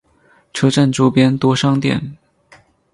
[0.51, 2.17] 车站周边多商店。